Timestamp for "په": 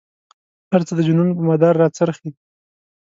1.37-1.41